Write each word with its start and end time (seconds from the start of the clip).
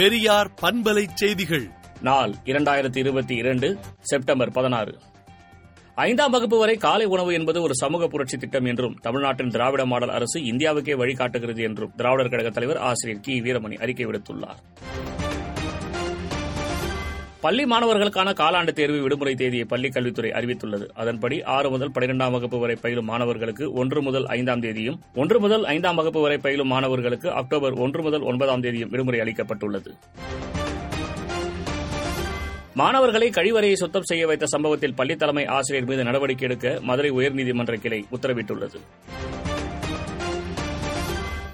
பெரியார் 0.00 0.50
பண்பலை 0.62 1.06
செய்திகள். 1.14 1.70
நாள் 2.00 2.34
இரண்டாயிரத்தி 2.44 2.96
இருபத்தி 2.96 3.34
இரண்டு 3.34 3.78
செப்டம்பர் 4.00 4.50
பதினாறு. 4.50 4.98
ஐந்தாம் 5.94 6.30
வகுப்பு 6.30 6.58
வரை 6.58 6.76
காலை 6.76 7.06
உணவு 7.06 7.32
என்பது 7.32 7.62
ஒரு 7.62 7.74
சமூக 7.74 8.06
புரட்சி 8.06 8.36
திட்டம் 8.36 8.64
என்றும் 8.64 8.98
தமிழ்நாட்டின் 9.02 9.48
திராவிட 9.48 9.86
மாடல் 9.86 10.08
அரசு 10.08 10.40
இந்தியாவுக்கே 10.40 10.94
வழிகாட்டுகிறது 10.96 11.62
என்றும் 11.62 11.92
திராவிடர் 11.96 12.28
கழக 12.28 12.50
தலைவர் 12.50 12.76
ஆசிரியர் 12.76 13.22
கி 13.22 13.40
வீரமணி 13.40 13.80
அறிக்கை 13.80 14.06
விடுத்துள்ளார். 14.06 14.58
பள்ளி 17.44 17.64
மாணவர்களுக்கான 17.64 18.30
காலாண்டு 18.40 18.72
தேர்வு 18.78 18.98
விடுமுறை 19.02 19.34
தேதியை 19.34 19.64
பள்ளிக் 19.64 19.92
கல்வித்துறை 19.92 20.30
அறிவித்துள்ளது. 20.30 20.86
அதன்படி 20.94 21.42
ஆறு 21.42 21.70
முதல் 21.70 21.90
பனிரெண்டாம் 21.90 22.30
வகுப்பு 22.30 22.58
வரை 22.58 22.76
பயிலும் 22.76 23.04
மாணவர்களுக்கு 23.04 23.72
ஒன்று 23.72 24.02
முதல் 24.02 24.26
ஐந்தாம் 24.26 24.60
தேதியும் 24.60 24.98
ஒன்று 25.14 25.40
முதல் 25.40 25.64
ஐந்தாம் 25.64 25.96
வகுப்பு 25.96 26.20
வரை 26.20 26.38
பயிலும் 26.38 26.68
மாணவர்களுக்கு 26.68 27.30
அக்டோபர் 27.30 27.72
ஒன்று 27.72 28.02
முதல் 28.02 28.22
ஒன்பதாம் 28.22 28.60
தேதியும் 28.60 28.90
விடுமுறை 28.90 29.20
அளிக்கப்பட்டுள்ளது. 29.20 29.92
மாணவர்களை 32.74 33.30
கழிவறையை 33.30 33.72
சுத்தம் 33.72 34.02
செய்ய 34.02 34.26
வைத்த 34.26 34.46
சம்பவத்தில் 34.46 34.94
பள்ளி 34.94 35.16
தலைமை 35.16 35.46
ஆசிரியர் 35.46 35.88
மீது 35.88 36.04
நடவடிக்கை 36.04 36.48
எடுக்க 36.48 36.78
மதுரை 36.82 37.10
உயர்நீதிமன்ற 37.10 37.74
கிளை 37.74 38.04
உத்தரவிட்டுள்ளது. 38.12 38.78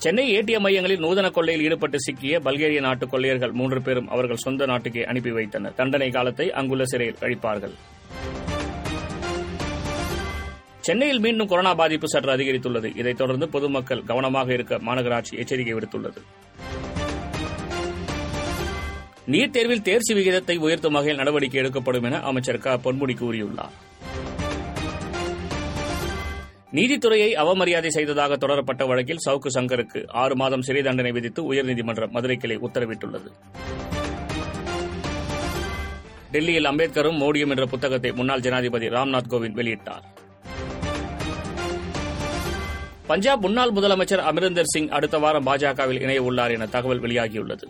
சென்னை 0.00 0.38
ஏடிஎம் 0.38 0.60
மையங்களில் 0.60 1.00
நூதன 1.00 1.30
கொள்ளையில் 1.30 1.64
ஈடுபட்டு 1.64 2.00
சிக்கிய 2.00 2.38
பல்கேரிய 2.38 2.80
நாட்டு 2.80 3.08
கொள்ளையர்கள் 3.08 3.52
மூன்று 3.52 3.82
பேரும் 3.82 4.08
அவர்கள் 4.08 4.36
சொந்த 4.36 4.66
நாட்டுக்கே 4.66 5.04
அனுப்பி 5.04 5.30
வைத்தனர். 5.30 5.74
தண்டனை 5.74 6.10
காலத்தை 6.10 6.52
அங்குள்ள 6.52 6.84
சிறையில் 6.84 7.16
கழிப்பார்கள் 7.20 7.74
சென்னையில் 10.80 11.18
மீண்டும் 11.18 11.46
கொரோனா 11.46 11.74
பாதிப்பு 11.74 12.08
சற்று 12.08 12.36
அதிகரித்துள்ளது. 12.36 12.96
இதைத் 12.96 13.16
தொடர்ந்து 13.16 13.48
பொதுமக்கள் 13.48 14.02
கவனமாக 14.02 14.52
இருக்க 14.52 14.78
மாநகராட்சி 14.78 15.38
எச்சரிக்கை 15.38 15.74
விடுத்துள்ளது. 15.74 16.20
நீட் 19.30 19.50
தேர்வில் 19.50 19.82
தேர்ச்சி 19.82 20.14
விகிதத்தை 20.14 20.56
உயர்த்தும் 20.56 20.92
வகையில் 20.92 21.16
நடவடிக்கை 21.16 21.60
எடுக்கப்படும் 21.60 22.02
என 22.02 22.20
அமைச்சர் 22.20 22.58
க. 22.58 22.76
பொன்முடி 22.76 23.16
கூறியுள்ளார். 23.22 23.76
நீதித்துறையை 26.72 27.30
அவமரியாதை 27.34 27.86
செய்ததாக 27.86 28.36
தொடரப்பட்ட 28.36 28.86
வழக்கில் 28.86 29.18
சவுக்கு 29.26 29.48
சங்கருக்கு 29.54 30.08
ஆறு 30.08 30.36
மாதம் 30.36 30.62
சிறை 30.62 30.82
தண்டனை 30.82 31.12
விதித்து 31.12 31.52
உயர்நீதிமன்றம் 31.52 32.10
மதுரை 32.10 32.36
கிளை 32.36 32.58
உத்தரவிட்டுள்ளது. 32.58 33.30
டெல்லியில் 36.32 36.64
அம்பேத்கரும் 36.64 37.18
மோடியும் 37.18 37.48
என்ற 37.48 37.66
புத்தகத்தை 37.66 38.12
முன்னாள் 38.12 38.40
ஜனாதிபதி 38.40 38.88
ராம்நாத் 38.88 39.30
கோவிந்த் 39.30 39.56
வெளியிட்டார். 39.56 40.02
பஞ்சாப் 43.06 43.40
முன்னாள் 43.40 43.70
முதலமைச்சர் 43.70 44.22
அமரிந்தர் 44.30 44.64
சிங் 44.64 44.88
அடுத்த 44.88 45.18
வாரம் 45.18 45.46
பாஜகவில் 45.46 46.00
இணைய 46.00 46.22
உள்ளார் 46.22 46.50
என 46.50 46.66
தகவல் 46.66 47.00
வெளியாகியுள்ளது. 47.00 47.64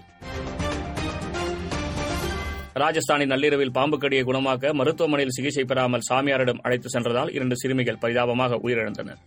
ராஜஸ்தானின் 2.74 3.26
நள்ளிரவில் 3.26 3.70
பாம்பு 3.70 3.98
கடியை 3.98 4.24
குணமாக்க 4.24 4.72
மருத்துவமனையில் 4.72 5.32
சிகிச்சை 5.36 5.64
பெறாமல் 5.64 6.00
சாமியாரிடம் 6.10 6.60
அழைத்து 6.62 6.88
சென்றதால் 6.88 7.32
இரண்டு 7.32 7.56
சிறுமிகள் 7.56 7.98
பரிதாபமாக 7.98 8.58
உயிரிழந்தனர். 8.62 9.20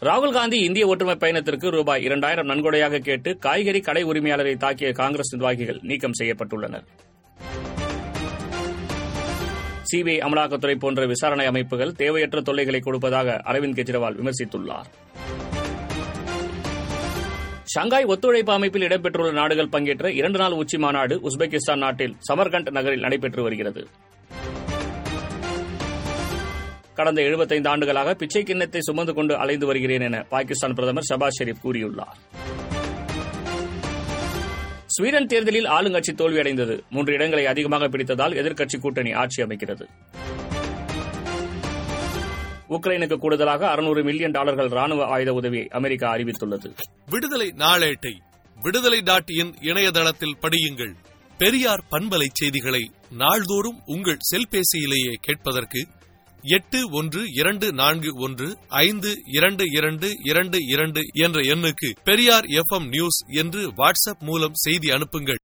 ராகுல் 0.00 0.32
காந்தி 0.32 0.58
இந்திய 0.58 0.86
ஒற்றுமை 0.86 1.16
பயணத்திற்கு 1.16 1.70
ரூபாய் 1.70 2.02
இரண்டாயிரம் 2.02 2.46
நன்கொடையாக 2.46 2.98
கேட்டு 2.98 3.38
காய்கறி 3.38 3.80
கடை 3.80 4.04
உரிமையாளரை 4.04 4.54
தாக்கிய 4.56 4.92
காங்கிரஸ் 4.92 5.34
நிர்வாகிகள் 5.34 5.80
நீக்கம் 5.82 6.16
செய்யப்பட்டுள்ளனர். 6.18 6.86
சிபிஐ 9.90 10.18
அமலாக்கத்துறை 10.20 10.78
போன்ற 10.78 11.06
விசாரணை 11.06 11.46
அமைப்புகள் 11.46 11.92
தேவையற்ற 11.92 12.40
தொல்லைகளை 12.40 12.80
கொடுப்பதாக 12.80 13.42
அரவிந்த் 13.44 13.78
கெஜ்ரிவால் 13.78 14.18
விமர்சித்துள்ளார். 14.20 14.88
ஷங்காய் 17.74 18.04
ஒத்துழைப்பு 18.04 18.52
அமைப்பில் 18.52 18.82
இடம்பெற்றுள்ள 18.82 19.32
நாடுகள் 19.32 19.68
பங்கேற்ற 19.68 20.10
இரண்டு 20.10 20.38
நாள் 20.38 20.52
உச்சி 20.52 20.78
மாநாடு 20.78 21.20
உஸ்பெகிஸ்தான் 21.20 21.78
நாட்டில் 21.78 22.16
சமர்கண்ட் 22.32 22.70
நகரில் 22.70 23.00
நடைபெற்று 23.00 23.42
வருகிறது. 23.42 23.86
கடந்த 26.94 27.22
எழுபத்தைந்து 27.22 27.68
ஆண்டுகளாக 27.68 28.14
பிச்சை 28.14 28.42
கிண்ணத்தை 28.42 28.80
சுமந்து 28.80 29.14
கொண்டு 29.14 29.36
அலைந்து 29.36 29.66
வருகிறேன் 29.66 30.00
என 30.00 30.22
பாகிஸ்தான் 30.28 30.74
பிரதமர் 30.74 31.08
ஷபாஸ் 31.14 31.42
ஷெரீப் 31.42 31.62
கூறியுள்ளார். 31.64 32.18
ஸ்வீடன் 34.86 35.26
தேர்தலில் 35.26 35.66
ஆளுங்கட்சி 35.66 36.12
தோல்வியடைந்தது. 36.12 36.80
மூன்று 36.90 37.12
இடங்களை 37.12 37.46
அதிகமாக 37.46 37.88
பிடித்ததால் 37.88 38.36
எதிர்க்கட்சி 38.42 38.80
கூட்டணி 38.80 39.12
ஆட்சி 39.12 39.42
அமைக்கிறது. 39.42 39.86
உக்ரைனுக்கு 42.68 43.16
கூடுதலாக 43.16 43.70
அறுநூறு 43.70 44.04
மில்லியன் 44.04 44.30
டாலர்கள் 44.30 44.68
ராணுவ 44.68 45.06
ஆயுத 45.06 45.32
உதவியை 45.32 45.66
அமெரிக்கா 45.70 46.14
அறிவித்துள்ளது. 46.14 46.74
விடுதலை 47.06 47.54
நாளேட்டை 47.56 48.14
விடுதலை 48.62 49.00
டாட் 49.00 49.30
இன் 49.30 49.54
இணையதளத்தில் 49.60 50.38
படியுங்கள். 50.40 50.94
பெரியார் 51.38 51.84
பண்பலை 51.90 52.26
செய்திகளை 52.32 52.90
நாள்தோறும் 53.10 53.82
உங்கள் 53.84 54.16
செல்பேசியிலேயே 54.32 55.12
கேட்பதற்கு 55.20 55.86
எட்டு 56.42 56.90
ஒன்று 56.90 57.22
இரண்டு 57.32 57.72
நான்கு 57.72 58.20
ஒன்று 58.20 58.58
ஐந்து 58.68 59.14
இரண்டு 59.32 59.64
இரண்டு 59.70 60.08
இரண்டு 60.22 60.58
இரண்டு 60.66 61.00
என்ற 61.12 61.40
எண்ணுக்கு 61.40 61.88
பெரியார் 62.04 62.44
எஃப் 62.44 62.82
நியூஸ் 62.82 63.24
என்று 63.26 63.70
வாட்ஸ்அப் 63.70 64.18
மூலம் 64.18 64.54
செய்தி 64.54 64.90
அனுப்புங்கள். 64.90 65.38